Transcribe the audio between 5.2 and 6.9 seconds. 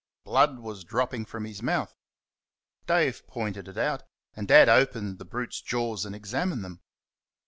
brute's jaws and examined them.